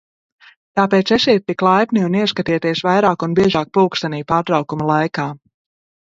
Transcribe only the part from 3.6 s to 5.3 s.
pulkstenī pārtraukuma laikā.